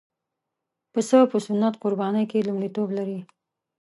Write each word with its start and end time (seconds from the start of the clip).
پسه 0.93 1.19
په 1.31 1.37
سنت 1.45 1.73
قربانۍ 1.83 2.25
کې 2.31 2.45
لومړیتوب 2.47 2.87
لري. 2.97 3.19